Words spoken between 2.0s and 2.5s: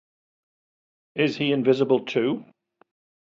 too?